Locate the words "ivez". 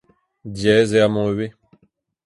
1.33-1.53